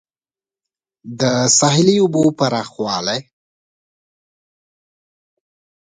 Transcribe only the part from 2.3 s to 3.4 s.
پراخوالی